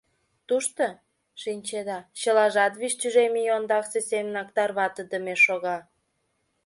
Тушто, 0.47 0.85
шинчеда, 1.41 1.99
чылажат 2.19 2.73
вич 2.81 2.93
тӱжем 2.99 3.33
ий 3.41 3.49
ондаксе 3.57 3.99
семынак 4.09 4.49
тарватыдыме 4.55 5.35
шога. 5.45 5.77